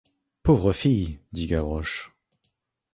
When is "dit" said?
1.31-1.45